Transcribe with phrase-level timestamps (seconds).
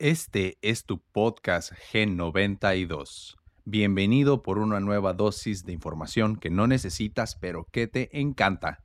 [0.00, 3.36] Este es tu podcast G92.
[3.64, 8.82] Bienvenido por una nueva dosis de información que no necesitas pero que te encanta.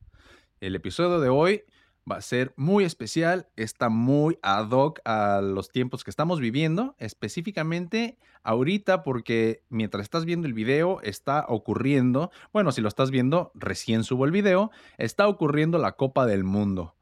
[0.59, 1.63] El episodio de hoy
[2.09, 6.95] va a ser muy especial, está muy ad hoc a los tiempos que estamos viviendo,
[6.99, 13.51] específicamente ahorita porque mientras estás viendo el video está ocurriendo, bueno, si lo estás viendo,
[13.55, 14.69] recién subo el video,
[14.99, 16.93] está ocurriendo la Copa del Mundo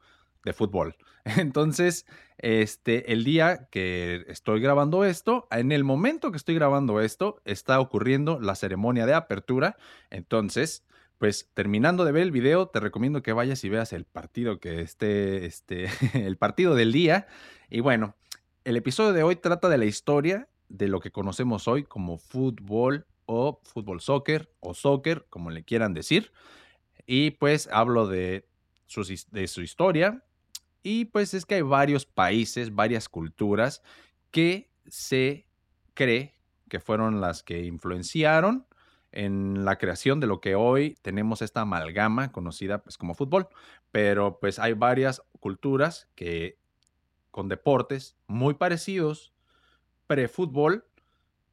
[0.48, 0.96] de fútbol.
[1.36, 2.06] Entonces,
[2.38, 7.80] este, el día que estoy grabando esto, en el momento que estoy grabando esto, está
[7.80, 9.76] ocurriendo la ceremonia de apertura.
[10.10, 10.84] Entonces,
[11.18, 14.80] pues terminando de ver el video, te recomiendo que vayas y veas el partido que
[14.80, 17.26] esté, este, el partido del día.
[17.68, 18.14] Y bueno,
[18.64, 23.06] el episodio de hoy trata de la historia de lo que conocemos hoy como fútbol
[23.26, 26.32] o fútbol soccer o soccer, como le quieran decir.
[27.06, 28.46] Y pues hablo de
[28.86, 30.22] su, de su historia,
[30.88, 33.82] y pues es que hay varios países, varias culturas
[34.30, 35.46] que se
[35.92, 36.38] cree
[36.70, 38.66] que fueron las que influenciaron
[39.12, 43.48] en la creación de lo que hoy tenemos esta amalgama conocida pues como fútbol.
[43.92, 46.56] Pero pues hay varias culturas que
[47.30, 49.34] con deportes muy parecidos
[50.06, 50.86] pre-fútbol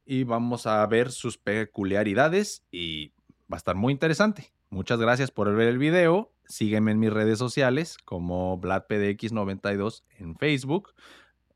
[0.06, 3.08] y vamos a ver sus peculiaridades y
[3.52, 4.55] va a estar muy interesante.
[4.70, 10.94] Muchas gracias por ver el video Sígueme en mis redes sociales como VladPDX92 en Facebook,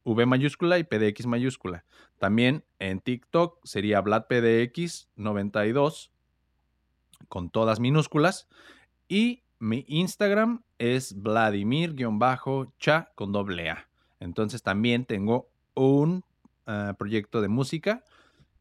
[0.05, 1.85] V mayúscula y PDX mayúscula.
[2.19, 6.11] También en TikTok sería VladPDX92
[7.29, 8.49] con todas minúsculas.
[9.09, 13.89] Y mi Instagram es Vladimir-cha con doble A.
[14.19, 16.25] Entonces también tengo un
[16.67, 18.05] ah, proyecto de música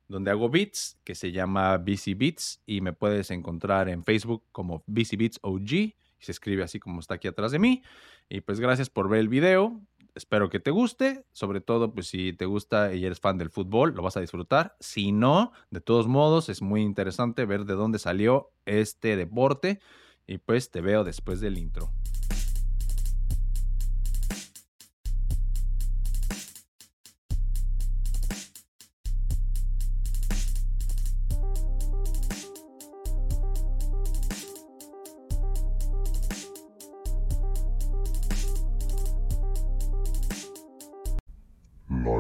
[0.09, 4.83] donde hago beats que se llama BC Beats y me puedes encontrar en Facebook como
[4.87, 7.81] BC Beats OG se escribe así como está aquí atrás de mí.
[8.29, 9.81] Y pues gracias por ver el video.
[10.15, 13.93] Espero que te guste, sobre todo pues si te gusta y eres fan del fútbol,
[13.95, 14.75] lo vas a disfrutar.
[14.79, 19.79] Si no, de todos modos es muy interesante ver de dónde salió este deporte
[20.27, 21.91] y pues te veo después del intro.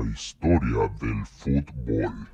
[0.05, 2.27] Historia del fútbol.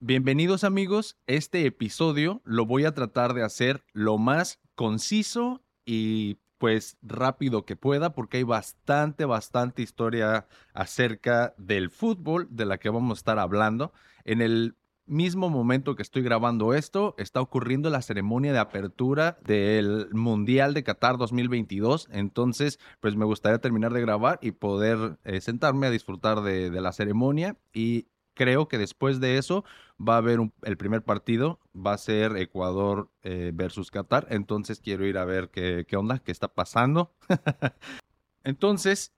[0.00, 6.98] Bienvenidos amigos, este episodio lo voy a tratar de hacer lo más conciso y pues
[7.02, 13.18] rápido que pueda porque hay bastante, bastante historia acerca del fútbol de la que vamos
[13.18, 13.92] a estar hablando.
[14.24, 14.76] En el
[15.08, 20.84] mismo momento que estoy grabando esto, está ocurriendo la ceremonia de apertura del Mundial de
[20.84, 22.08] Qatar 2022.
[22.12, 26.92] Entonces, pues me gustaría terminar de grabar y poder eh, sentarme a disfrutar de, la
[26.92, 27.56] ceremonia.
[27.72, 29.64] Y creo que después de eso
[30.00, 34.26] va a haber el primer partido, va a ser Ecuador eh, versus Qatar.
[34.30, 37.12] Entonces quiero ir a ver qué, qué onda, qué está pasando.
[38.44, 39.12] Entonces,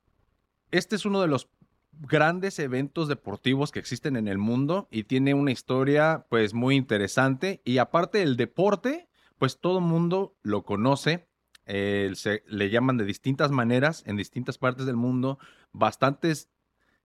[0.70, 1.48] este es uno de los
[1.92, 7.60] grandes eventos deportivos que existen en el mundo y tiene una historia pues muy interesante.
[7.64, 9.08] Y aparte del deporte
[9.38, 11.30] pues todo el mundo lo conoce
[11.66, 15.38] se, le llaman de distintas maneras en distintas partes del mundo.
[15.72, 16.50] Bastantes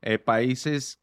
[0.01, 0.99] eh, países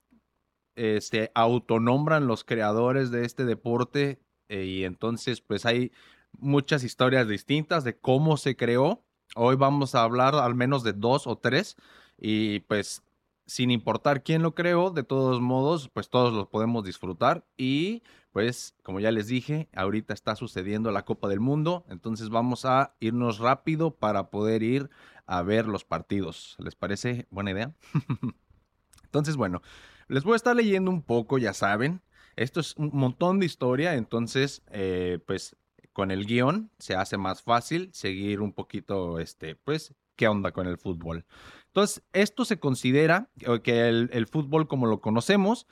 [0.74, 5.92] se este, autonombran los creadores de este deporte eh, y entonces pues hay
[6.32, 9.04] muchas historias distintas de cómo se creó.
[9.34, 11.76] Hoy vamos a hablar al menos de dos o tres
[12.18, 13.02] y pues
[13.46, 17.44] sin importar quién lo creó, de todos modos, pues todos lo podemos disfrutar.
[17.56, 22.64] Y pues, como ya les dije, ahorita está sucediendo la Copa del Mundo, entonces vamos
[22.64, 24.90] a irnos rápido para poder ir
[25.26, 26.56] a ver los partidos.
[26.58, 27.74] ¿Les parece buena idea?
[29.04, 29.62] entonces, bueno,
[30.08, 32.02] les voy a estar leyendo un poco, ya saben.
[32.36, 35.56] Esto es un montón de historia, entonces, eh, pues
[35.92, 40.66] con el guion se hace más fácil seguir un poquito, este, pues, qué onda con
[40.66, 41.26] el fútbol.
[41.72, 43.30] Entonces, esto se considera
[43.64, 45.66] que el, fútbol como lo conocemos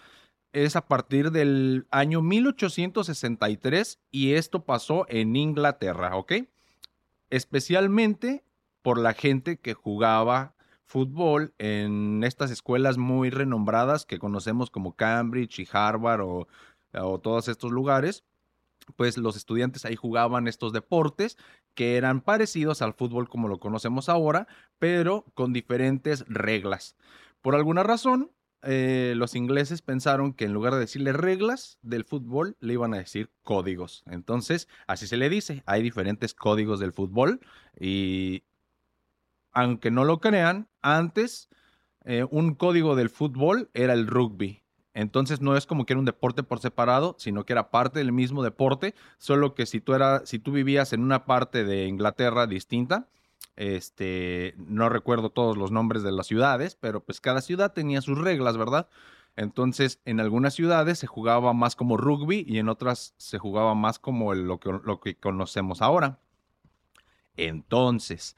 [0.54, 6.32] es a partir del año 1863 y esto pasó en Inglaterra, ¿ok?
[7.28, 8.42] Especialmente
[8.80, 10.54] por la gente que jugaba
[10.86, 16.48] fútbol en estas escuelas muy renombradas que conocemos como Cambridge y Harvard o,
[17.22, 18.24] todos estos lugares
[18.96, 21.36] pues los estudiantes ahí jugaban estos deportes
[21.74, 24.46] que eran parecidos al fútbol como lo conocemos ahora,
[24.78, 26.96] pero con diferentes reglas.
[27.42, 28.30] Por alguna razón,
[28.62, 32.98] eh, los ingleses pensaron que en lugar de decirle reglas del fútbol, le iban a
[32.98, 34.02] decir códigos.
[34.06, 37.40] Entonces, así se le dice, hay diferentes códigos del fútbol
[37.78, 38.44] y
[39.52, 41.48] aunque no lo crean, antes
[42.04, 44.62] eh, un código del fútbol era el rugby.
[44.94, 48.12] Entonces no es como que era un deporte por separado, sino que era parte del
[48.12, 52.46] mismo deporte, solo que si tú, era, si tú vivías en una parte de Inglaterra
[52.46, 53.06] distinta,
[53.56, 58.18] este, no recuerdo todos los nombres de las ciudades, pero pues cada ciudad tenía sus
[58.18, 58.88] reglas, ¿verdad?
[59.36, 63.98] Entonces, en algunas ciudades se jugaba más como rugby y en otras se jugaba más
[63.98, 66.18] como lo, que, lo que conocemos ahora.
[67.36, 68.36] Entonces,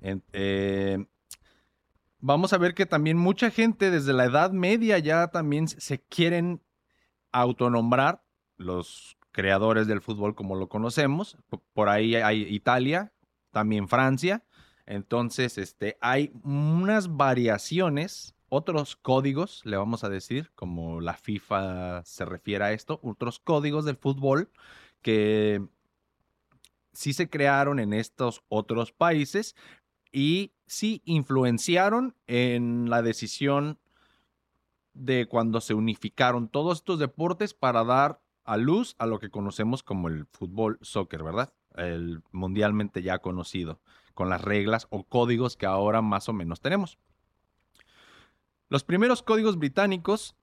[0.00, 1.04] eh,
[2.20, 6.62] vamos a ver que también mucha gente desde la Edad Media ya también se quieren
[7.32, 8.22] autonombrar
[8.56, 11.38] los creadores del fútbol como lo conocemos.
[11.72, 13.12] Por ahí hay Italia,
[13.50, 14.44] también Francia.
[14.86, 22.24] Entonces, este, hay unas variaciones, otros códigos, le vamos a decir, como la FIFA se
[22.24, 24.50] refiere a esto, otros códigos del fútbol
[25.00, 25.64] que
[26.92, 29.54] sí se crearon en estos otros países
[30.12, 33.80] y sí influenciaron en la decisión
[34.94, 39.82] de cuando se unificaron todos estos deportes para dar a luz a lo que conocemos
[39.82, 41.52] como el fútbol soccer, ¿verdad?
[41.74, 43.80] El mundialmente ya conocido,
[44.14, 46.98] con las reglas o códigos que ahora más o menos tenemos.
[48.68, 50.36] Los primeros códigos británicos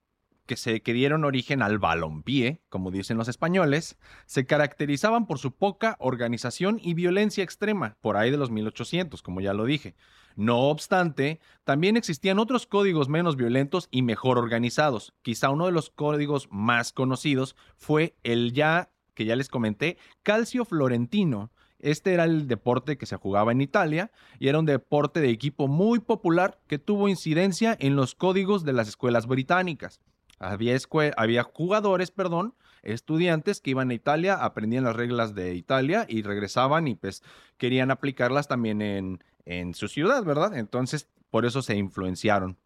[0.48, 5.96] que se dieron origen al balompié, como dicen los españoles, se caracterizaban por su poca
[6.00, 9.96] organización y violencia extrema, por ahí de los 1800, como ya lo dije.
[10.36, 15.14] No obstante, también existían otros códigos menos violentos y mejor organizados.
[15.22, 20.64] Quizá uno de los códigos más conocidos fue el ya, que ya les comenté, calcio
[20.64, 25.30] florentino, este era el deporte que se jugaba en Italia y era un deporte de
[25.30, 30.02] equipo muy popular que tuvo incidencia en los códigos de las escuelas británicas.
[30.40, 32.54] Había, jugadores, perdón,
[32.84, 37.24] estudiantes que iban a Italia, aprendían las reglas de Italia y regresaban y pues
[37.58, 40.56] querían aplicarlas también en, en su ciudad, ¿verdad?
[40.56, 42.58] Entonces, por eso se influenciaron.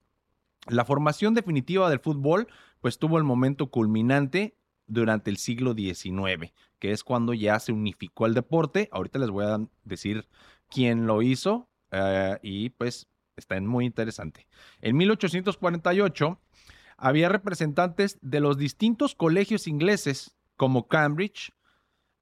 [0.68, 2.48] La formación definitiva del fútbol
[2.82, 4.56] pues tuvo el momento culminante
[4.88, 8.90] durante el siglo XIX, que es cuando ya se unificó el deporte.
[8.92, 10.28] Ahorita les voy a decir
[10.70, 14.48] quién lo hizo eh, y pues está muy interesante.
[14.82, 16.40] En 1848
[17.02, 21.52] había representantes de los distintos colegios ingleses como Cambridge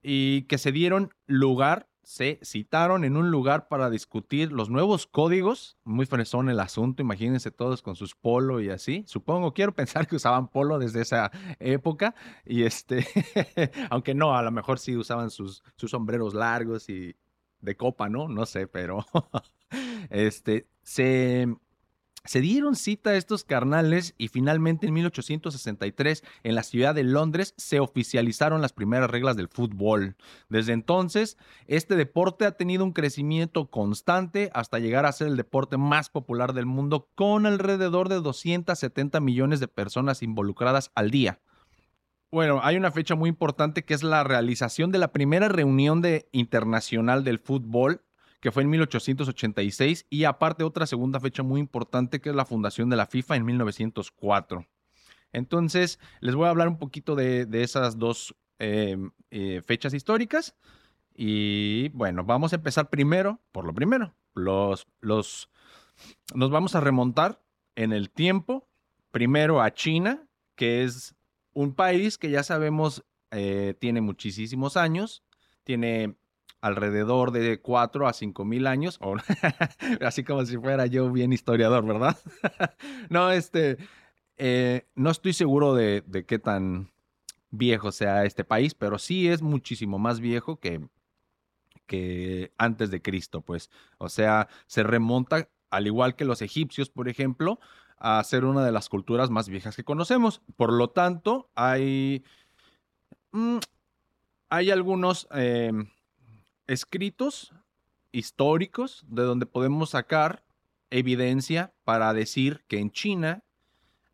[0.02, 5.78] y que se dieron lugar, se citaron en un lugar para discutir los nuevos códigos.
[5.84, 9.04] Muy fresón el asunto, imagínense todos con sus polo y así.
[9.06, 11.30] Supongo, quiero pensar que usaban polo desde esa
[11.60, 12.16] época
[12.46, 13.06] y este,
[13.90, 17.18] aunque no, a lo mejor sí usaban sus, sus sombreros largos y
[17.60, 18.30] de copa, ¿no?
[18.30, 19.06] No sé, pero
[20.10, 21.54] este, se
[22.30, 27.56] se dieron cita a estos carnales y finalmente en 1863 en la ciudad de Londres
[27.58, 30.16] se oficializaron las primeras reglas del fútbol.
[30.48, 35.78] Desde entonces, este deporte ha tenido un crecimiento constante hasta llegar a ser el deporte
[35.78, 41.40] más popular del mundo con alrededor de 270 millones de personas involucradas al día.
[42.32, 46.30] Bueno, hay una fecha muy importante que es la realización de la primera reunión de,
[46.32, 48.04] internacional del fútbol
[48.40, 52.90] que fue en 1886, y aparte otra segunda fecha muy importante, que es la fundación
[52.90, 54.66] de la FIFA en 1904.
[55.32, 60.56] Entonces, les voy a hablar un poquito de, esas dos em, eh, fechas históricas.
[61.14, 64.14] Y bueno, vamos a empezar primero por lo primero.
[64.34, 65.50] Los, los,
[66.34, 67.42] nos vamos a remontar
[67.76, 68.68] en el tiempo,
[69.12, 70.24] primero a China,
[70.56, 71.16] que es
[71.54, 75.24] un país que ya sabemos eh, tiene muchísimos años,
[75.64, 76.16] tiene
[76.62, 79.00] alrededor de 4 a 5 mil años,
[80.02, 82.18] así como si fuera yo bien historiador, ¿verdad?
[83.10, 83.78] no, este,
[84.38, 86.92] eh, no estoy seguro de, qué tan
[87.52, 90.82] viejo sea este país, pero sí es muchísimo más viejo que,
[91.86, 93.70] que antes de Cristo, pues.
[93.98, 97.60] O sea, se remonta, al igual que los egipcios, por ejemplo,
[97.98, 100.42] a ser una de las culturas más viejas que conocemos.
[100.56, 102.24] Por lo tanto, hay,
[103.32, 103.58] mm,
[104.50, 105.28] hay algunos...
[105.32, 105.90] Em,
[106.70, 107.52] escritos
[108.12, 110.44] históricos de donde podemos sacar
[110.92, 113.44] evidencia para decir que en China,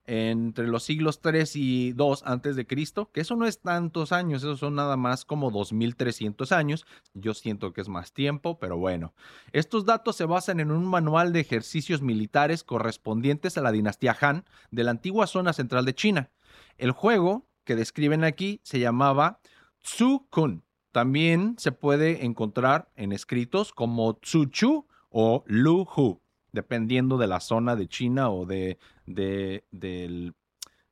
[0.05, 4.43] entre los siglos 3 y 2 antes de Cristo, que eso no es tantos años,
[4.43, 9.13] eso son nada más como 2300 años, yo siento que es más tiempo, pero bueno.
[9.51, 14.45] Estos datos se basan en un manual de ejercicios militares correspondientes a la dinastía Han
[14.71, 16.31] de la antigua zona central de China.
[16.77, 19.39] El juego que describen aquí se llamaba
[19.81, 20.64] Tsu Kun
[20.95, 26.21] también se puede encontrar en escritos como Tsuchu o Lu Hu,
[26.53, 30.35] dependiendo de la zona de China o de, del...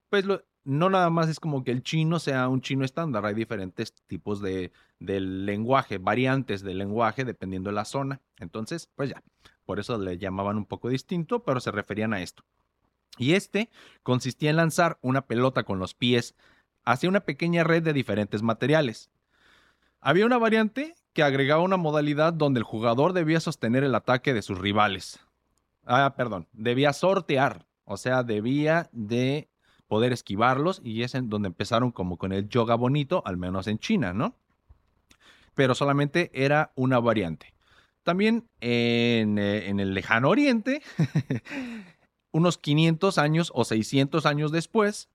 [0.09, 0.25] Pues
[0.65, 4.41] no nada más es como que el chino sea un chino estándar, hay diferentes tipos
[4.41, 8.19] de, lenguaje, variantes del lenguaje dependiendo de la zona.
[8.39, 9.23] Entonces, pues ya,
[9.63, 12.43] por eso le llamaban un poco distinto, pero se referían a esto.
[13.17, 13.69] Y este
[14.03, 16.35] consistía en lanzar una pelota con los pies
[16.83, 19.09] hacia una pequeña red de diferentes materiales.
[20.05, 24.41] Había una variante que agregaba una modalidad donde el jugador debía sostener el ataque de
[24.41, 25.21] sus rivales.
[25.85, 29.47] Ah, perdón, debía sortear, o sea, debía de
[29.87, 33.79] poder esquivarlos y es en donde empezaron como con el yoga bonito, al menos en
[33.79, 34.35] China, ¿no?
[35.55, 37.53] Pero solamente era una variante.
[38.03, 40.81] También en, eh, en el lejano oriente,
[42.31, 45.07] unos 500 años o 600 años después,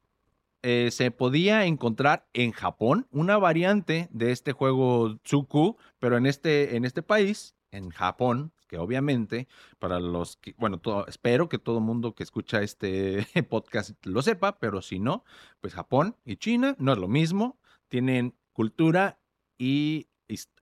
[0.63, 6.77] eh, se podía encontrar en Japón una variante de este juego Tsuku, pero en este,
[6.77, 9.49] en este país, en Japón, que obviamente
[9.79, 14.83] para los que, bueno, espero que todo mundo que escucha este podcast lo sepa, pero
[14.83, 15.25] si no,
[15.61, 19.19] pues Japón y China no es lo mismo, tienen cultura
[19.59, 20.09] y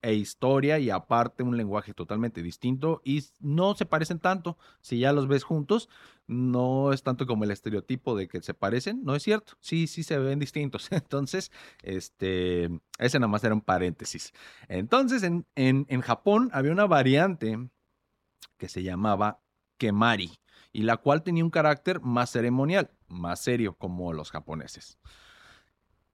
[0.02, 4.56] e historia y aparte un lenguaje totalmente distinto y no se parecen tanto.
[4.80, 5.88] Si ya los ves juntos,
[6.26, 9.54] no es tanto como el estereotipo de que se parecen, no es cierto.
[9.60, 10.88] Sí, sí se ven distintos.
[10.92, 11.50] Entonces,
[11.82, 14.32] este, ese nada más era un paréntesis.
[14.68, 17.68] Entonces, en, en, en Japón había una variante
[18.56, 19.40] que se llamaba
[19.78, 20.38] Kemari
[20.72, 24.98] y la cual tenía un carácter más ceremonial, más serio como los japoneses.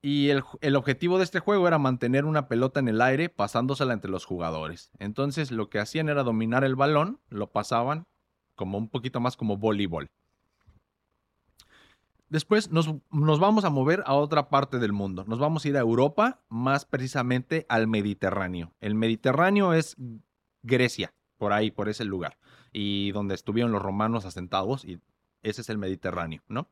[0.05, 4.11] Y el, objetivo de este juego era mantener una pelota en el aire pasándosela entre
[4.11, 4.91] los jugadores.
[4.99, 8.09] Entonces lo que hacían era dominar el balón, lo pasaban
[8.57, 10.11] como un poquito más como voleibol.
[12.29, 15.25] Después nos, nos, vamos a mover a otra parte del mundo.
[15.29, 18.73] Nos vamos a ir a Europa, más precisamente al Mediterráneo.
[18.81, 19.97] El Mediterráneo es
[20.63, 22.39] Grecia, por ahí, por ese lugar.
[22.73, 24.99] Y donde estuvieron los romanos asentados, y
[25.43, 26.69] ese es el Mediterráneo, ¿no?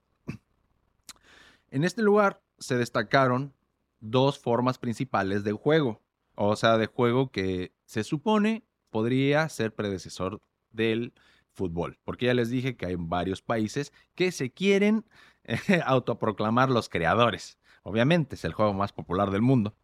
[1.71, 3.55] En este lugar se destacaron
[3.99, 6.03] dos formas principales del juego.
[6.35, 10.41] O sea, de juego que se supone podría ser predecesor
[10.71, 11.13] del
[11.53, 11.99] fútbol.
[12.05, 15.05] Porque ya les dije que hay varios países que se quieren
[15.85, 17.59] autoproclamar los creadores.
[17.83, 19.75] Obviamente es el juego más popular del mundo.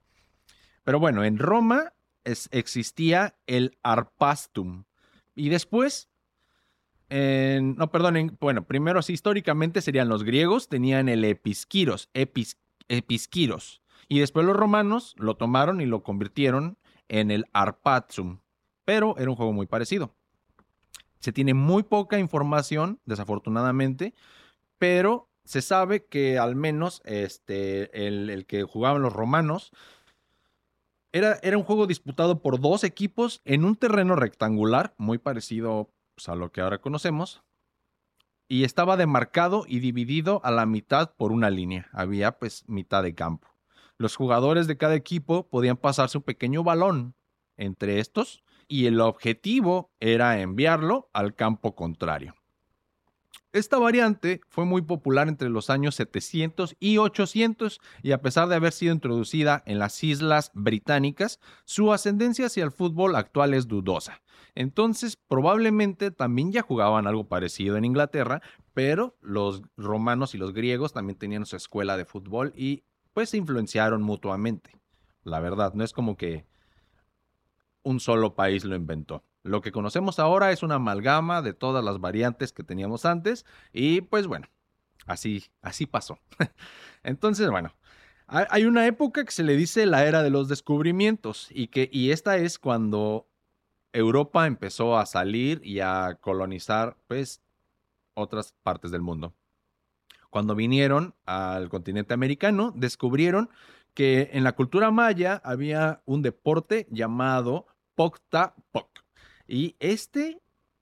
[0.85, 1.92] Pero bueno, en Roma
[2.25, 4.85] existía el Arpastum.
[5.35, 6.09] Y después
[7.11, 8.37] no, perdonen.
[8.40, 12.11] Bueno, primero sí, históricamente serían los griegos, tenían el episquiros,
[12.88, 13.83] episquiros.
[14.09, 16.78] Y después los romanos lo tomaron y lo convirtieron
[17.09, 18.40] en el arpatsum.
[18.85, 20.14] Pero era un juego muy parecido.
[21.19, 24.14] Se tiene muy poca información, desafortunadamente,
[24.78, 29.73] pero se sabe que al menos este, el, que jugaban los romanos
[31.12, 36.28] era, era, un juego disputado por dos equipos en un terreno rectangular, muy parecido pues,
[36.28, 37.43] a lo que ahora conocemos,
[38.49, 41.88] y estaba demarcado y dividido a la mitad por una línea.
[41.93, 43.49] Había pues mitad de campo.
[43.99, 47.15] Los jugadores de cada equipo podían pasarse un pequeño balón
[47.57, 52.35] entre estos y el objetivo era enviarlo al campo contrario.
[53.52, 58.57] Esta variante fue muy popular entre los años 700 y 800 y a pesar de
[58.57, 64.21] haber sido introducida en las islas británicas, su ascendencia hacia el fútbol actual es dudosa.
[64.55, 68.43] Entonces, probablemente también ya jugaban algo parecido en Inglaterra,
[68.75, 73.38] pero los romanos y los griegos también tenían su escuela de fútbol y pues se
[73.38, 74.73] influenciaron mutuamente.
[75.23, 76.47] La verdad, no es como que
[77.83, 79.23] un solo país lo inventó.
[79.47, 84.00] Lo que conocemos ahora es una amalgama de todas las variantes que teníamos antes y
[84.00, 84.49] pues bueno,
[85.07, 86.19] así, así pasó.
[87.03, 87.73] Entonces, bueno,
[88.26, 92.11] hay una época que se le dice la era de los descubrimientos y que y
[92.11, 93.29] esta es cuando
[93.93, 97.41] Europa empezó a salir y a colonizar pues
[98.15, 99.33] otras partes del mundo.
[100.29, 103.49] Cuando vinieron al continente americano, descubrieron
[103.95, 109.06] que en la cultura maya había un deporte llamado Pocta Poc.
[109.47, 110.41] Y este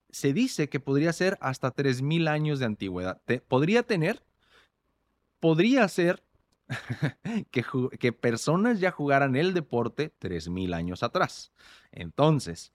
[0.09, 3.21] se dice que podría ser hasta 3.000 años de antigüedad.
[3.47, 4.23] podría tener,
[5.39, 6.23] podría ser
[7.51, 7.65] que,
[7.99, 11.51] que, personas ya jugaran el deporte 3.000 años atrás.
[11.91, 12.71] Entonces,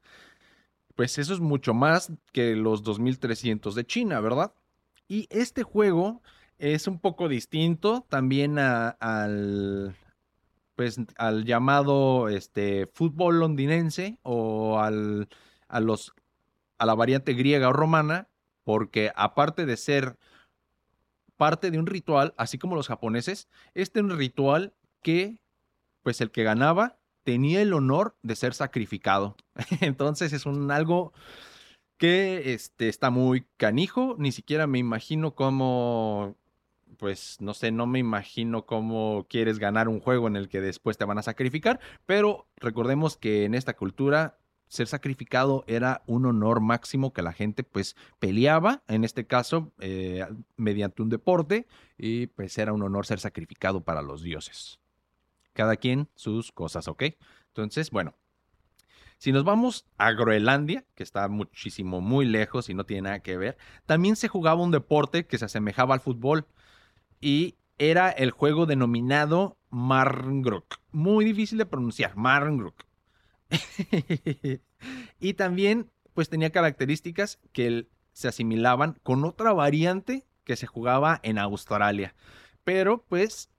[0.95, 4.53] pues eso es mucho más que los 2.300 de China, ¿verdad?
[5.09, 6.23] Y este juego
[6.59, 9.97] es un poco distinto también al,
[10.77, 15.29] pues, al llamado este, fútbol londinense o al
[15.71, 16.13] a, los,
[16.79, 18.29] a la variante griega o romana,
[18.65, 20.19] porque aparte de ser
[21.37, 25.41] parte de un ritual, así como los japoneses, este es un ritual que,
[26.03, 29.37] pues el que ganaba tenía el honor de ser sacrificado.
[29.81, 31.13] Entonces es un algo
[31.97, 36.37] que este, está muy canijo, ni siquiera me imagino cómo,
[36.97, 40.97] pues no sé, no me imagino cómo quieres ganar un juego en el que después
[40.97, 44.40] te van a sacrificar, pero recordemos que en esta cultura
[44.71, 50.25] ser sacrificado era un honor máximo que la gente pues peleaba, en este caso eh,
[50.57, 51.67] mediante un deporte,
[51.99, 54.79] y pues era un honor ser sacrificado para los dioses.
[55.55, 57.03] Cada quien sus cosas, ¿ok?
[57.49, 58.15] Entonces, bueno,
[59.19, 63.37] si nos vamos a Groenlandia, que está muchísimo, muy lejos y no tiene nada que
[63.37, 66.47] ver, también se jugaba un deporte que se asemejaba al fútbol
[67.21, 70.77] y era el juego denominado Marngrok.
[70.93, 72.85] Muy difícil de pronunciar, Marngrok.
[75.21, 81.39] y también, pues tenía características que se asimilaban con otra variante que se jugaba en
[81.39, 82.15] Australia.
[82.65, 83.51] Pero, pues,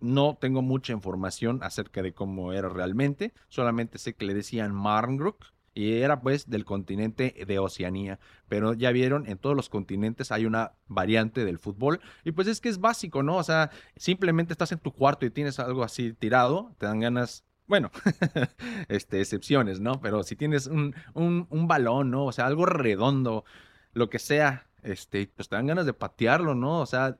[0.00, 3.32] no tengo mucha información acerca de cómo era realmente.
[3.48, 8.18] Solamente sé que le decían Marngrok y era pues del continente de Oceanía.
[8.48, 12.00] Pero ya vieron, en todos los continentes hay una variante del fútbol.
[12.24, 13.36] Y pues es que es básico, ¿no?
[13.36, 17.44] O sea, simplemente estás en tu cuarto y tienes algo así tirado, te dan ganas
[17.66, 17.90] bueno,
[18.88, 20.00] este, excepciones, ¿no?
[20.00, 22.26] Pero si tienes un, un, balón, ¿no?
[22.26, 23.44] O sea, algo redondo,
[23.92, 26.80] lo que sea, este, pues te dan ganas de patearlo, ¿no?
[26.80, 27.16] O sea,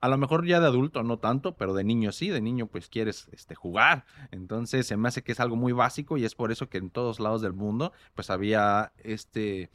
[0.00, 2.88] a lo mejor ya de adulto no tanto, pero de niño sí, de niño pues
[2.88, 4.04] quieres este, jugar.
[4.30, 6.90] Entonces se me hace que es algo muy básico y es por eso que en
[6.90, 9.70] todos lados del mundo pues había este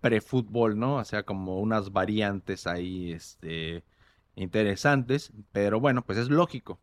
[0.00, 0.96] prefútbol, ¿no?
[0.96, 3.84] O sea, como unas variantes ahí este,
[4.36, 6.78] interesantes, pero bueno, pues es lógico.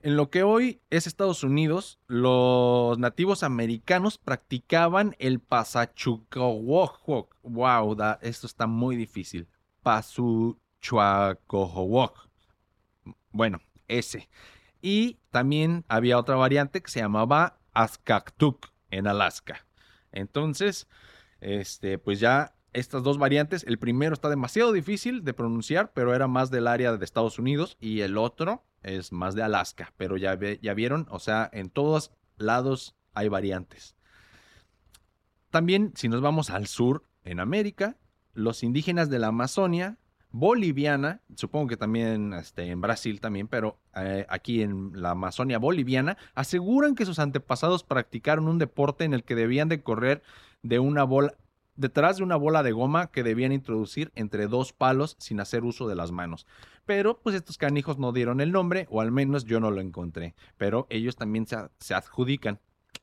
[0.00, 7.34] En lo que hoy es Estados Unidos, los nativos americanos practicaban el pasachucowoc.
[7.42, 9.48] Wow, esto está muy difícil.
[9.82, 12.28] Pasuchuacowoc.
[13.30, 14.28] Bueno, ese.
[14.80, 19.66] Y también había otra variante que se llamaba Askaktuk en Alaska.
[20.12, 20.88] Entonces,
[21.40, 26.28] este, pues ya estas dos variantes, el primero está demasiado difícil de pronunciar, pero era
[26.28, 30.38] más del área de Estados Unidos y el otro es más de Alaska, pero ya,
[30.38, 33.96] ya vieron, o sea, en todos lados hay variantes.
[35.50, 37.96] También, si nos vamos al sur, en América,
[38.34, 39.96] los indígenas de la Amazonia
[40.30, 46.18] boliviana, supongo que también este, en Brasil también, pero eh, aquí en la Amazonia boliviana,
[46.34, 50.22] aseguran que sus antepasados practicaron un deporte en el que debían de correr
[50.62, 51.34] de una bola,
[51.76, 55.88] detrás de una bola de goma que debían introducir entre dos palos sin hacer uso
[55.88, 56.46] de las manos.
[56.84, 60.34] Pero pues estos canijos no dieron el nombre, o al menos yo no lo encontré.
[60.56, 62.60] Pero ellos también se, adjudican.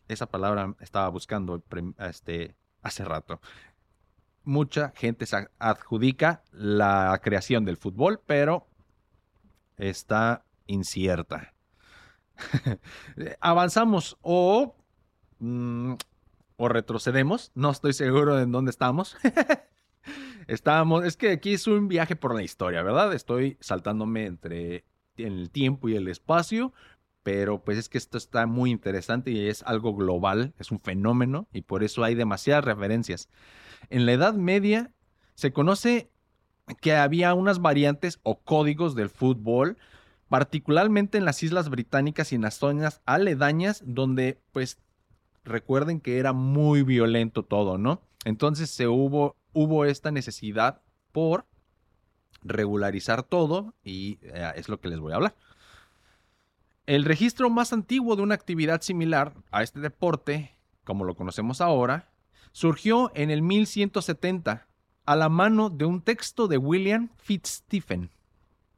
[0.08, 1.64] Esa palabra estaba buscando
[2.00, 3.40] este, hace rato.
[4.44, 8.68] Mucha gente se adjudica la creación del fútbol, pero
[9.78, 11.54] está incierta.
[13.40, 14.76] Avanzamos o
[15.40, 15.94] mm,
[16.58, 17.52] o retrocedemos.
[17.56, 19.18] No estoy seguro en dónde estamos.
[20.48, 23.14] Estábamos, es que aquí es un viaje por la historia, ¿verdad?
[23.14, 24.84] Estoy saltándome entre
[25.16, 26.74] el tiempo y el espacio,
[27.24, 31.48] pero pues es que esto está muy interesante y es algo global, es un fenómeno
[31.54, 33.30] y por eso hay demasiadas referencias.
[33.90, 34.92] En la Edad Media
[35.36, 36.10] se conoce
[36.82, 39.78] que había unas variantes o códigos del fútbol,
[40.30, 44.80] particularmente en las Islas Británicas y en las zonas aledañas, donde pues
[45.44, 48.02] recuerden que era muy violento todo, ¿no?
[48.26, 51.46] Entonces se hubo, hubo esta necesidad por
[52.44, 55.36] regularizar todo y eh, es lo que les voy a hablar.
[56.86, 60.52] El registro más antiguo de una actividad similar a este deporte,
[60.84, 62.10] como lo conocemos ahora,
[62.52, 64.68] surgió en el 1170
[65.06, 68.10] a la mano de un texto de William Fitzstephen.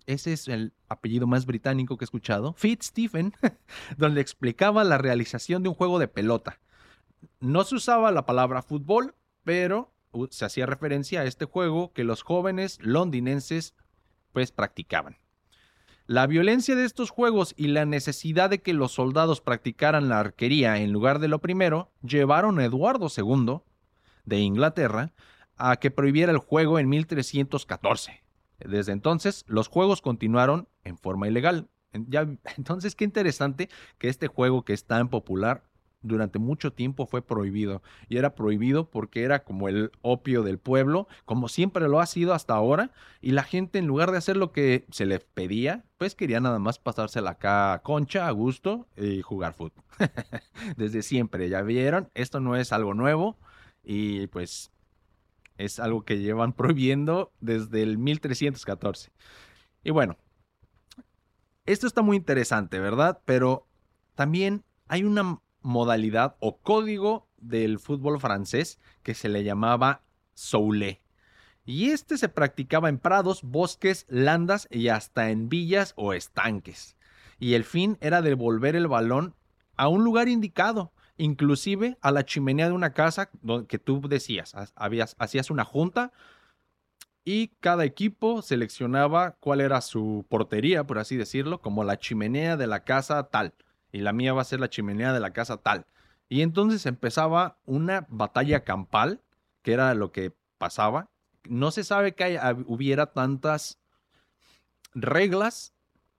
[0.08, 3.34] Ese es el apellido más británico que he escuchado, Fitzstephen,
[3.98, 6.60] donde explicaba la realización de un juego de pelota.
[7.40, 9.94] No se usaba la palabra fútbol, pero
[10.30, 13.74] se hacía referencia a este juego que los jóvenes londinenses
[14.32, 15.18] pues practicaban.
[16.08, 20.78] La violencia de estos juegos y la necesidad de que los soldados practicaran la arquería
[20.78, 23.62] en lugar de lo primero llevaron a Eduardo II
[24.24, 25.14] de Inglaterra
[25.58, 28.25] a que prohibiera el juego en 1314.
[28.60, 31.68] Desde entonces, los juegos continuaron en forma ilegal.
[31.94, 35.64] Ya, entonces, qué interesante que este juego que es tan popular
[36.06, 37.82] durante mucho tiempo fue prohibido.
[38.08, 42.34] Y era prohibido porque era como el opio del pueblo, como siempre lo ha sido
[42.34, 42.92] hasta ahora.
[43.22, 46.60] Y la gente, en lugar de hacer lo que se les pedía, pues quería nada
[46.60, 49.84] más pasársela acá a concha, a gusto y jugar fútbol.
[50.78, 53.38] Desde siempre, ya vieron, esto no es algo nuevo.
[53.84, 54.72] Y pues
[55.58, 59.12] es algo que llevan prohibiendo desde el 1314.
[59.84, 60.18] Y bueno,
[61.66, 63.22] esto está muy interesante, ¿verdad?
[63.26, 63.68] Pero
[64.16, 71.02] también hay una modalidad o código del fútbol francés que se le llamaba soule.
[71.66, 76.96] Y este se practicaba en prados, bosques, landas y hasta en villas o estanques.
[77.40, 79.36] Y el fin era devolver el balón
[79.76, 83.30] a un lugar indicado inclusive a la chimenea de una casa
[83.68, 86.12] que tú decías, habías, hacías una junta
[87.24, 92.68] y cada equipo seleccionaba cuál era su portería, por así decirlo, como la chimenea de
[92.68, 93.56] la casa tal.
[93.92, 95.88] Y la mía va a ser la chimenea de la casa tal.
[96.30, 99.22] Y entonces empezaba una batalla campal,
[99.64, 101.10] que era lo que pasaba.
[101.50, 103.80] No se sabe que hubiera tantas
[104.94, 105.75] reglas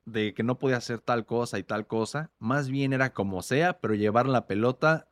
[0.06, 2.30] de que no podía hacer tal cosa y tal cosa.
[2.38, 5.08] Más bien era como sea, pero llevar la pelota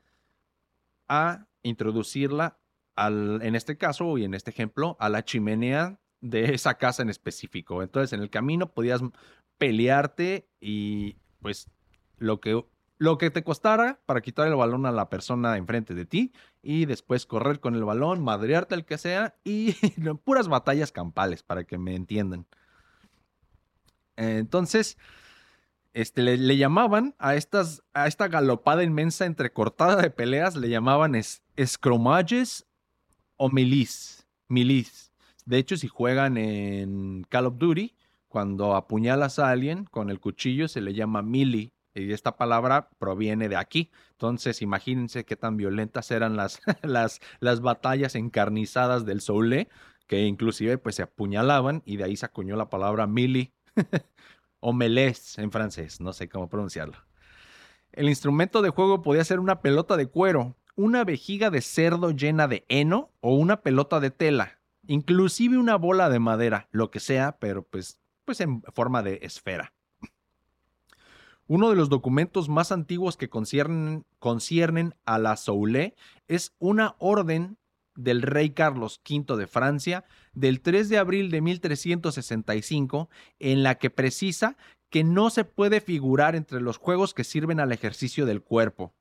[1.08, 2.58] a introducirla
[2.96, 7.10] al, en este caso y en este ejemplo, a la chimenea de esa casa en
[7.10, 7.82] específico.
[7.82, 9.02] Entonces, en el camino podías
[9.58, 11.68] pelearte y pues
[12.16, 12.64] lo que
[12.96, 16.86] lo que te costara para quitar el balón a la persona enfrente de ti y
[16.86, 19.72] después correr con el balón, madrearte el que sea y
[20.24, 22.46] puras batallas campales para que me entiendan.
[24.16, 24.96] Entonces,
[25.94, 31.42] este, le, llamaban a, estas, a esta galopada inmensa entrecortada de peleas, le llamaban es,
[33.36, 34.26] o milis.
[34.48, 35.12] Milis.
[35.46, 37.94] De hecho, si juegan en Call of Duty,
[38.28, 43.48] cuando apuñalas a alguien con el cuchillo se le llama mili y esta palabra proviene
[43.48, 43.92] de aquí.
[44.10, 49.68] Entonces, imagínense qué tan violentas eran las, las, las batallas encarnizadas del Soule,
[50.08, 53.53] que inclusive pues se apuñalaban y de ahí se acuñó la palabra mili
[54.60, 56.96] o melés en francés, no sé cómo pronunciarlo.
[57.92, 62.48] El instrumento de juego podía ser una pelota de cuero, una vejiga de cerdo llena
[62.48, 67.38] de heno o una pelota de tela, inclusive una bola de madera, lo que sea,
[67.38, 69.72] pero pues, pues en forma de esfera.
[71.46, 75.94] Uno de los documentos más antiguos que conciernen, conciernen a la Soule
[76.26, 77.58] es una orden
[77.96, 83.90] del rey Carlos V de Francia del 3 de abril de 1365 en la que
[83.90, 84.56] precisa
[84.90, 88.94] que no se puede figurar entre los juegos que sirven al ejercicio del cuerpo.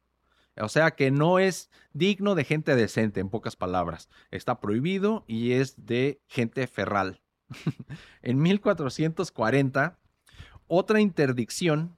[0.60, 4.10] O sea que no es digno de gente decente, en pocas palabras.
[4.32, 7.22] Está prohibido y es de gente ferral.
[8.22, 10.00] en 1440,
[10.68, 11.98] otra interdicción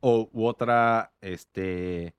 [0.00, 2.14] o, u otra este,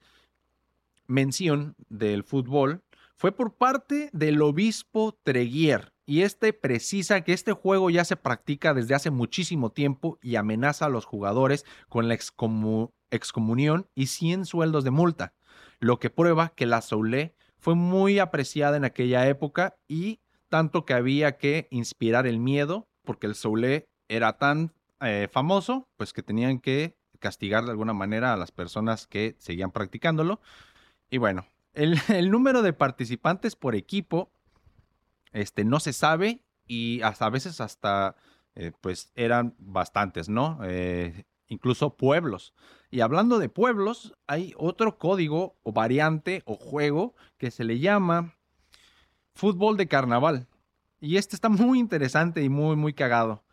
[1.08, 2.82] mención del fútbol
[3.24, 5.94] fue por parte del obispo Treguier.
[6.06, 10.88] Y este precisa que este juego ya se practica desde hace muchísimo tiempo y amenaza
[10.88, 15.34] a los jugadores con la excomunión y 100 sueldos de multa,
[15.80, 20.94] lo que prueba que la Soule fue muy apreciada en aquella época y tanto que
[20.94, 26.60] había que inspirar el miedo, porque el Soule era tan eh, famoso, pues que tenían
[26.60, 30.42] que castigar de alguna manera a las personas que seguían practicándolo.
[31.10, 31.46] Y bueno,
[32.10, 34.32] el, número de participantes por equipo
[35.32, 38.16] este, no se sabe y hasta a veces hasta
[38.56, 40.60] eh, pues eran bastantes, ¿no?
[40.64, 42.54] Eh, incluso pueblos.
[42.92, 48.36] Y hablando de pueblos, hay otro código o variante o juego que se le llama
[49.34, 50.48] fútbol de carnaval.
[51.02, 53.44] Y este está muy interesante y muy, muy cagado.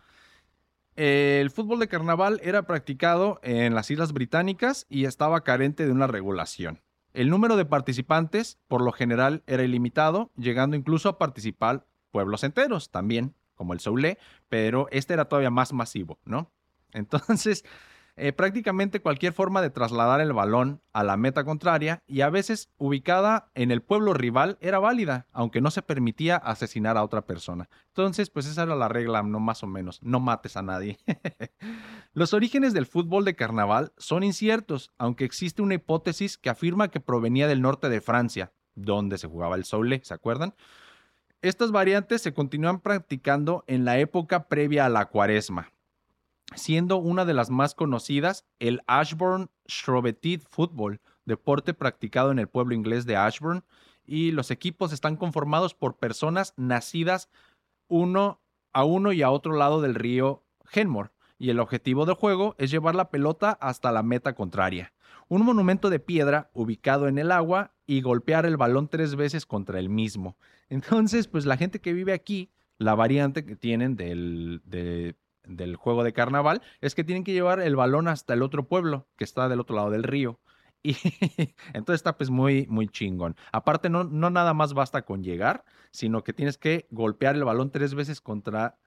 [0.94, 6.06] El fútbol de carnaval era practicado en las Islas Británicas y estaba carente de una
[6.06, 6.83] regulación.
[7.12, 12.90] El número de participantes, por lo general, era ilimitado, llegando incluso a participar pueblos enteros
[12.90, 14.18] también, como el Soule,
[14.49, 16.51] pero este era todavía más masivo, ¿no?
[16.92, 17.64] Entonces,
[18.16, 22.70] eh, prácticamente cualquier forma de trasladar el balón a la meta contraria y a veces
[22.79, 27.68] ubicada en el pueblo rival era válida, aunque no se permitía asesinar a otra persona.
[27.88, 30.99] Entonces, pues esa era la regla, no más o menos, no mates a nadie.
[32.12, 37.01] Los orígenes del fútbol de carnaval son inciertos, aunque existe una hipótesis que afirma que
[37.01, 40.55] provenía del norte de Francia, donde se jugaba el soule, ¿se acuerdan?
[41.42, 45.73] Estas variantes se continúan practicando en la época previa a la cuaresma,
[46.54, 52.74] siendo una de las más conocidas el Ashbourne Shrovetid Football, deporte practicado en el pueblo
[52.74, 53.62] inglés de Ashbourne,
[54.04, 57.28] y los equipos están conformados por personas nacidas
[57.88, 58.40] uno
[58.72, 62.70] a uno y a otro lado del río Henmore, y el objetivo del juego es
[62.70, 64.92] llevar la pelota hasta la meta contraria.
[65.28, 69.78] Un monumento de piedra ubicado en el agua y golpear el balón tres veces contra
[69.78, 70.36] el mismo.
[70.68, 75.14] Entonces, pues la gente que vive aquí, la variante que tienen del, de
[75.50, 79.06] del juego de carnaval es que tienen que llevar el balón hasta el otro pueblo
[79.16, 80.40] que está del otro lado del río.
[80.82, 80.96] Y
[81.74, 83.36] entonces está pues muy, muy chingón.
[83.52, 87.70] Aparte, no, no nada más basta con llegar, sino que tienes que golpear el balón
[87.70, 88.78] tres veces contra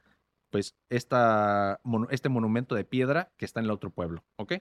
[0.50, 4.54] pues esta, este monumento de piedra que está en el otro pueblo, ¿ok?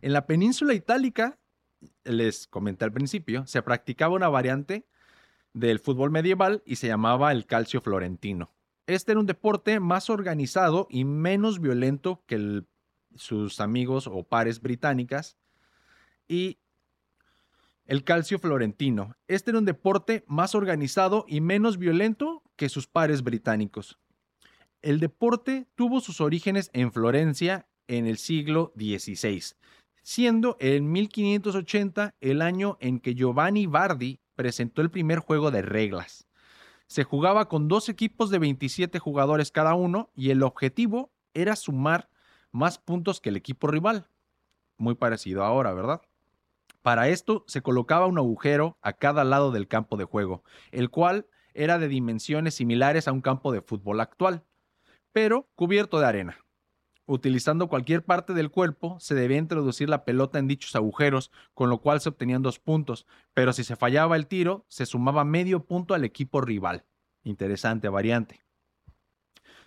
[0.00, 1.38] En la península itálica,
[2.04, 4.86] les comenté al principio, se practicaba una variante
[5.52, 8.52] del fútbol medieval y se llamaba el calcio florentino.
[8.90, 12.64] Este era un deporte más organizado y menos violento que
[13.14, 15.36] sus amigos o pares británicas.
[16.26, 16.58] Y
[17.86, 19.14] el calcio florentino.
[19.28, 23.96] Este era un deporte más organizado y menos violento que sus pares británicos.
[24.82, 29.54] El deporte tuvo sus orígenes en Florencia en el siglo XVI,
[30.02, 36.26] siendo en 1580 el año en que Giovanni Bardi presentó el primer juego de reglas.
[36.90, 42.08] Se jugaba con dos equipos de 27 jugadores cada uno y el objetivo era sumar
[42.50, 44.08] más puntos que el equipo rival.
[44.76, 46.02] Muy parecido ahora, ¿verdad?
[46.82, 51.28] Para esto se colocaba un agujero a cada lado del campo de juego, el cual
[51.54, 54.42] era de dimensiones similares a un campo de fútbol actual,
[55.12, 56.38] pero cubierto de arena.
[57.12, 61.78] Utilizando cualquier parte del cuerpo, se debía introducir la pelota en dichos agujeros, con lo
[61.78, 65.94] cual se obtenían dos puntos, pero si se fallaba el tiro, se sumaba medio punto
[65.94, 66.84] al equipo rival.
[67.24, 68.44] Interesante variante.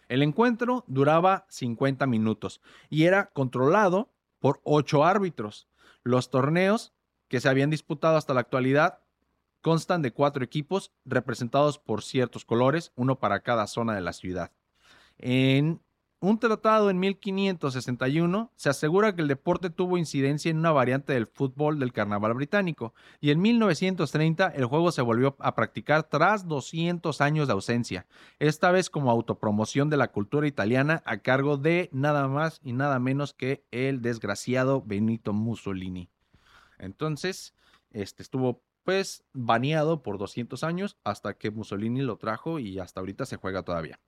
[0.07, 5.67] El encuentro duraba 50 minutos y era controlado por ocho árbitros.
[6.01, 6.93] Los torneos
[7.27, 8.99] que se habían disputado hasta la actualidad
[9.59, 14.53] constan de cuatro equipos representados por ciertos colores, uno para cada zona de la ciudad.
[15.17, 15.81] En
[16.23, 21.27] un tratado en 1561 se asegura que el deporte tuvo incidencia en una variante del
[21.27, 27.19] fútbol del carnaval británico y en 1930 el juego se volvió a practicar tras 200
[27.19, 28.07] años de ausencia,
[28.39, 32.99] esta vez como autopromoción de la cultura italiana a cargo de nada más y nada
[32.99, 36.09] menos que el desgraciado Benito Mussolini.
[36.79, 37.53] Entonces,
[37.91, 43.25] este estuvo pues baneado por 200 años hasta que Mussolini lo trajo y hasta ahorita
[43.25, 43.99] se juega todavía.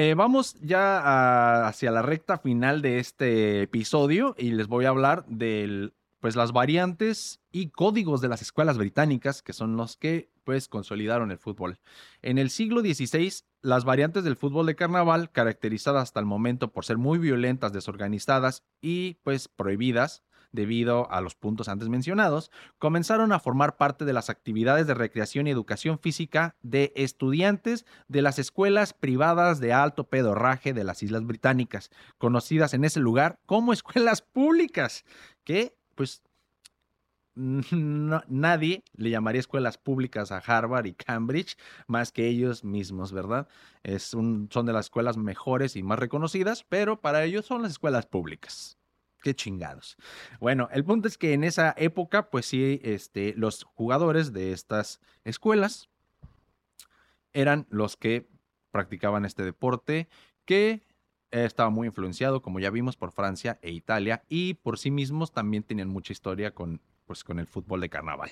[0.00, 5.26] Eh, vamos ya hacia la recta final de este episodio y les voy a hablar
[5.26, 10.68] de pues, las variantes y códigos de las escuelas británicas, que son los que pues,
[10.68, 11.80] consolidaron el fútbol.
[12.22, 16.84] En el siglo XVI, las variantes del fútbol de carnaval, caracterizadas hasta el momento por
[16.84, 23.40] ser muy violentas, desorganizadas y pues prohibidas, debido a los puntos antes mencionados, comenzaron a
[23.40, 28.92] formar parte de las actividades de recreación y educación física de estudiantes de las escuelas
[28.94, 35.04] privadas de alto pedorraje de las Islas Británicas, conocidas en ese lugar como escuelas públicas,
[35.44, 36.22] que pues
[37.36, 41.56] nadie le llamaría escuelas públicas a Harvard y Cambridge
[41.86, 43.48] más que ellos mismos, ¿verdad?
[43.84, 47.72] Es un, son de las escuelas mejores y más reconocidas, pero para ellos son las
[47.72, 48.77] escuelas públicas
[49.22, 49.96] qué chingados.
[50.40, 55.00] Bueno, el punto es que en esa época, pues sí, este, los jugadores de estas
[55.24, 55.88] escuelas
[57.32, 58.28] eran los que
[58.70, 60.08] practicaban este deporte
[60.44, 60.82] que
[61.30, 65.62] estaba muy influenciado, como ya vimos, por Francia e Italia y por sí mismos también
[65.62, 68.30] tenían mucha historia con, pues, con el fútbol de carnaval.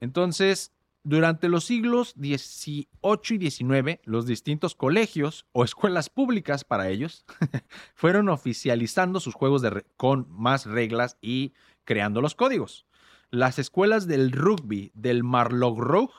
[0.00, 0.72] Entonces,
[1.04, 2.86] durante los siglos XVIII
[3.30, 7.24] y XIX, los distintos colegios o escuelas públicas para ellos
[7.94, 9.62] fueron oficializando sus juegos
[9.96, 11.52] con más reglas y
[11.84, 12.86] creando los códigos.
[13.30, 16.10] Las escuelas del rugby del Marlborough,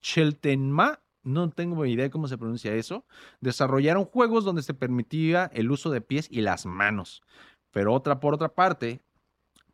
[0.00, 3.06] Cheltenham, no tengo idea de cómo se pronuncia eso,
[3.40, 7.22] desarrollaron juegos donde se permitía el uso de pies y las manos.
[7.70, 9.02] Pero otra por otra parte,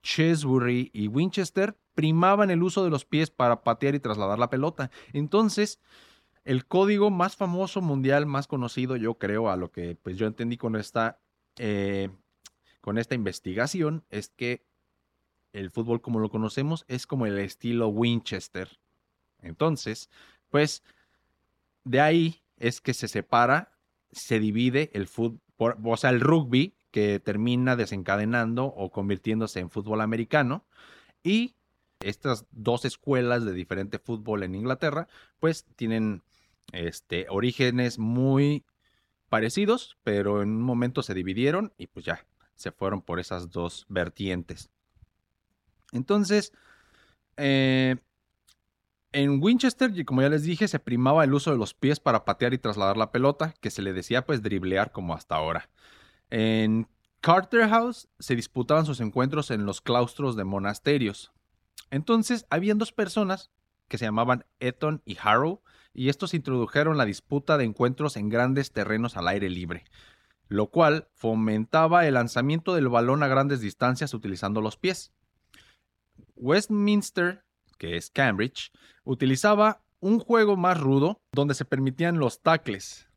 [0.03, 4.91] Chesbury y Winchester primaban el uso de los pies para patear y trasladar la pelota.
[5.13, 5.81] Entonces,
[6.45, 10.57] el código más famoso mundial, más conocido, yo creo, a lo que pues yo entendí
[10.57, 11.21] con esta,
[11.59, 12.11] eh,
[12.81, 14.65] con esta investigación, es que
[15.53, 18.79] el fútbol como lo conocemos es como el estilo Winchester.
[19.43, 20.11] Entonces,
[20.49, 20.83] pues
[21.85, 23.77] de ahí es que se separa,
[24.13, 25.41] se divide el fútbol,
[25.85, 30.65] o sea, el rugby que termina desencadenando o convirtiéndose en fútbol americano
[31.23, 31.55] y
[32.01, 35.07] estas dos escuelas de diferente fútbol en Inglaterra,
[35.39, 36.23] pues tienen
[36.73, 38.65] este, orígenes muy
[39.29, 42.27] parecidos, pero en un momento se dividieron y pues ya
[42.57, 44.71] se fueron por esas dos vertientes.
[45.93, 46.53] Entonces,
[47.37, 47.97] eh,
[49.13, 52.55] en Winchester, como ya les dije, se primaba el uso de los pies para patear
[52.55, 55.69] y trasladar la pelota, que se le decía pues driblear como hasta ahora.
[56.31, 56.89] En
[57.21, 61.33] Carter House se disputaban sus encuentros en los claustros de monasterios.
[61.91, 63.51] Entonces, habían dos personas
[63.89, 65.61] que se llamaban Eton y Harrow,
[65.93, 69.85] y estos introdujeron la disputa de encuentros en grandes terrenos al aire libre,
[70.47, 75.13] lo cual fomentaba el lanzamiento del balón a grandes distancias utilizando los pies.
[76.37, 77.45] Westminster,
[77.77, 78.71] que es Cambridge,
[79.03, 83.10] utilizaba un juego más rudo donde se permitían los tackles.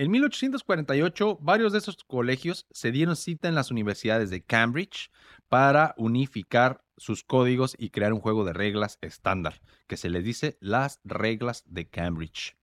[0.00, 5.10] En 1848, varios de esos colegios se dieron cita en las universidades de Cambridge
[5.50, 10.56] para unificar sus códigos y crear un juego de reglas estándar, que se les dice
[10.62, 12.56] las reglas de Cambridge.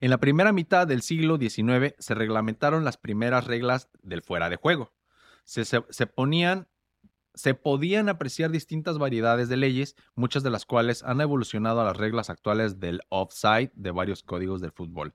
[0.00, 4.56] En la primera mitad del siglo XIX se reglamentaron las primeras reglas del fuera de
[4.56, 4.92] juego.
[5.44, 6.66] Se, se ponían
[7.32, 11.96] se podían apreciar distintas variedades de leyes, muchas de las cuales han evolucionado a las
[11.96, 15.14] reglas actuales del offside de varios códigos del fútbol.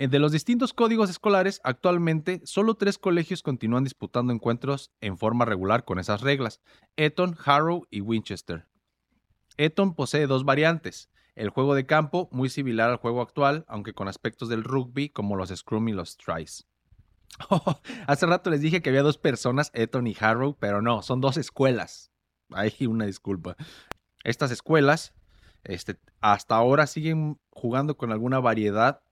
[0.00, 5.44] Eh, de los distintos códigos escolares, actualmente solo tres colegios continúan disputando encuentros en forma
[5.44, 6.62] regular con esas reglas,
[6.96, 8.66] Eton, Harrow y Winchester.
[9.58, 14.08] Eton posee dos variantes, el juego de campo, muy similar al juego actual, aunque con
[14.08, 16.66] aspectos del rugby como los scrum y los tries.
[18.06, 21.36] hace rato les dije que había dos personas, Eton y Harrow, pero no, son dos
[21.36, 22.10] escuelas.
[22.52, 23.54] Hay una disculpa.
[24.24, 25.12] Estas escuelas
[25.62, 29.02] este, hasta ahora siguen jugando con alguna variedad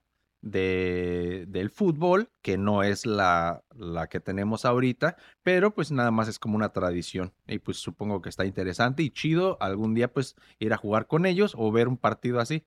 [0.40, 6.28] de, del fútbol, que no es la, la, que tenemos ahorita, pero pues nada más
[6.28, 7.32] es como una tradición.
[7.46, 11.26] Y pues supongo que está interesante y chido algún día pues ir a jugar con
[11.26, 12.64] ellos o ver un partido así.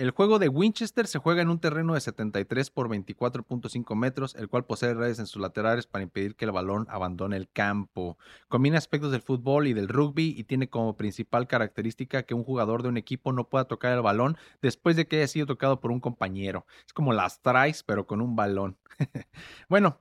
[0.00, 4.48] El juego de Winchester se juega en un terreno de 73 por 24.5 metros, el
[4.48, 8.16] cual posee redes en sus laterales para impedir que el balón abandone el campo.
[8.48, 12.82] Combina aspectos del fútbol y del rugby y tiene como principal característica que un jugador
[12.82, 15.90] de un equipo no pueda tocar el balón después de que haya sido tocado por
[15.90, 16.64] un compañero.
[16.86, 18.78] Es como las traes, pero con un balón.
[19.68, 20.00] bueno,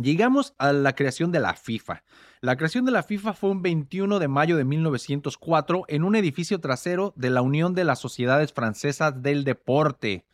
[0.00, 2.04] Llegamos a la creación de la FIFA.
[2.40, 6.60] La creación de la FIFA fue un 21 de mayo de 1904 en un edificio
[6.60, 10.24] trasero de la Unión de las Sociedades Francesas del Deporte,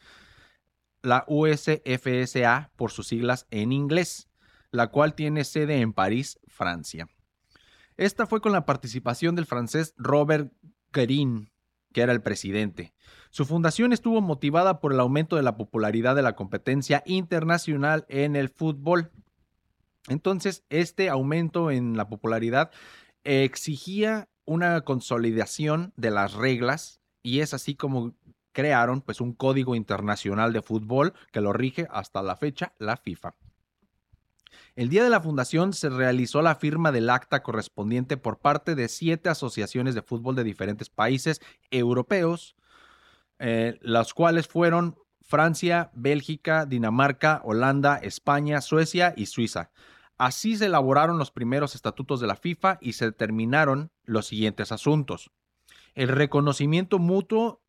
[1.01, 4.29] la USFSA por sus siglas en inglés,
[4.71, 7.09] la cual tiene sede en París, Francia.
[7.97, 10.53] Esta fue con la participación del francés Robert
[10.93, 11.51] Guerin,
[11.95, 12.93] que era el presidente.
[13.31, 18.37] Su fundación estuvo motivada por el aumento de la popularidad de la competencia internacional en
[18.37, 19.11] el fútbol
[20.09, 22.71] entonces, este aumento en la popularidad
[23.25, 28.15] exigía una consolidación de las reglas y es así como
[28.53, 33.35] crearon pues un código internacional de fútbol que lo rige hasta la fecha la FIFA.
[34.77, 38.89] El día de la fundación se realizó la firma del acta correspondiente por parte de
[38.89, 41.41] siete asociaciones de fútbol de diferentes países
[41.71, 42.57] europeos,
[43.39, 49.71] eh, las cuales fueron Francia, Bélgica, Dinamarca, Holanda, España, Suecia y Suiza.
[50.19, 55.31] Así se elaboraron los primeros estatutos de la FIFA y se determinaron los siguientes asuntos.
[55.95, 57.63] El reconocimiento mutuo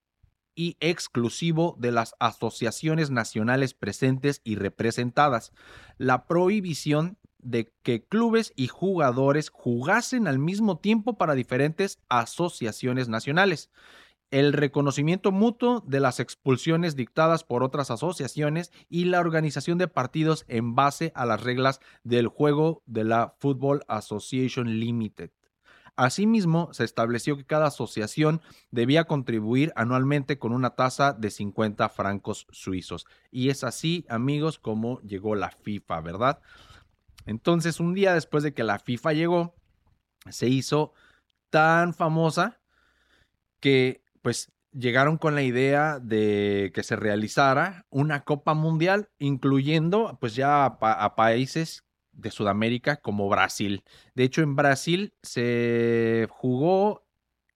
[0.56, 5.52] y exclusivo de las asociaciones nacionales presentes y representadas.
[5.98, 13.70] La prohibición de que clubes y jugadores jugasen al mismo tiempo para diferentes asociaciones nacionales
[14.32, 20.46] el reconocimiento mutuo de las expulsiones dictadas por otras asociaciones y la organización de partidos
[20.48, 25.32] en base a las reglas del juego de la Football Association Limited.
[25.98, 32.48] Asimismo, se estableció que cada asociación debía contribuir anualmente con una tasa de 50 francos
[32.52, 33.06] suizos.
[33.32, 36.42] Y es así, amigos, como llegó la FIFA, ¿verdad?
[37.26, 39.56] Entonces, un día después de que la FIFA llegó,
[40.30, 40.94] se hizo
[41.50, 42.60] tan famosa
[43.62, 50.34] que pues llegaron con la idea de que se realizara una Copa Mundial, incluyendo pues
[50.34, 53.84] ya a, países de Sudamérica como Brasil.
[54.16, 57.06] De hecho, en Brasil se jugó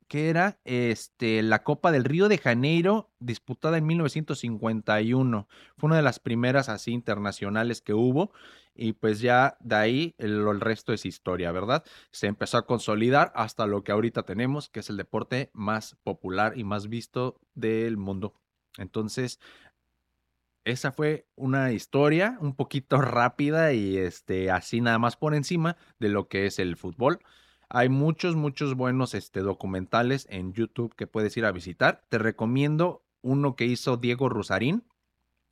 [0.07, 5.47] que era este, la Copa del Río de Janeiro, disputada en 1951.
[5.75, 8.31] Fue una de las primeras así internacionales que hubo
[8.79, 11.83] y pues ya de ahí el, resto es historia, ¿verdad?
[12.11, 16.57] Se empezó a consolidar hasta lo que ahorita tenemos, que es el deporte más popular
[16.57, 18.35] y más visto del mundo.
[18.77, 19.39] Entonces,
[20.63, 26.07] esa fue una historia un poquito rápida y este, así nada más por encima de
[26.07, 27.19] lo que es el fútbol.
[27.67, 32.01] Hay muchos, muchos buenos este, documentales en YouTube que puedes ir a visitar.
[32.07, 34.85] Te recomiendo uno que hizo Diego Rosarín.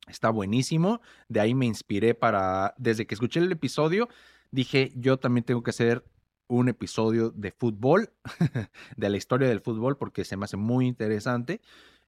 [0.06, 1.00] Está buenísimo.
[1.28, 4.08] De ahí me inspiré para, desde que escuché el episodio,
[4.50, 6.04] dije, yo también tengo que hacer
[6.48, 8.10] un episodio de fútbol,
[8.96, 11.60] de la historia del fútbol, porque se me hace muy interesante.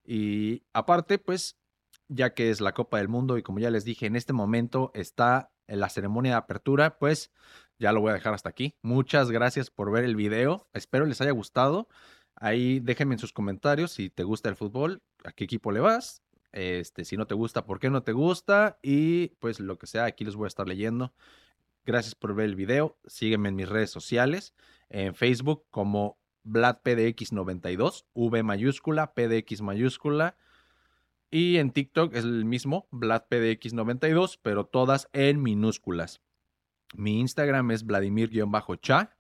[0.05, 1.57] Y aparte, pues,
[2.09, 4.91] ya que es la Copa del Mundo y como ya les dije, en este momento
[4.95, 7.31] está en la ceremonia de apertura, pues
[7.79, 8.75] ya lo voy a dejar hasta aquí.
[8.83, 10.67] Muchas gracias por ver el video.
[10.73, 11.89] Espero les haya gustado.
[12.35, 16.23] Ahí déjenme en sus comentarios si te gusta el fútbol, a qué equipo le vas.
[16.53, 18.79] Este, si no te gusta, por qué no te gusta.
[18.83, 21.13] Y pues lo que sea, aquí les voy a estar leyendo.
[21.85, 22.99] Gracias por ver el video.
[23.07, 24.55] Sígueme en mis redes sociales.
[24.89, 30.37] En Facebook como VladPDX92, V mayúscula, PDX mayúscula.
[31.31, 36.21] Y en TikTok es el mismo, VladPDX92, pero todas en minúsculas.
[36.95, 39.17] Mi Instagram es Vladimir-cha.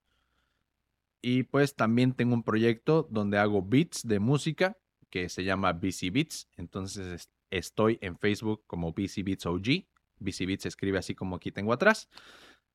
[1.22, 4.79] Y pues también tengo un proyecto donde hago beats de música
[5.10, 6.48] que se llama BC Beats.
[6.56, 9.84] Entonces estoy en Facebook como BC Beats OG.
[10.18, 12.08] BC Beats se escribe así como aquí tengo atrás.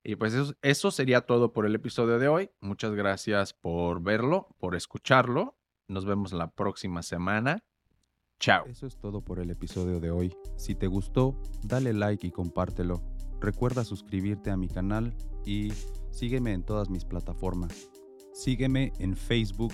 [0.03, 2.51] Y pues eso, eso sería todo por el episodio de hoy.
[2.59, 5.57] Muchas gracias por verlo, por escucharlo.
[5.87, 7.63] Nos vemos la próxima semana.
[8.39, 8.65] Chao.
[8.67, 10.35] Eso es todo por el episodio de hoy.
[10.57, 13.01] Si te gustó, dale like y compártelo.
[13.39, 15.15] Recuerda suscribirte a mi canal
[15.45, 15.71] y
[16.11, 17.89] sígueme en todas mis plataformas.
[18.33, 19.73] Sígueme en Facebook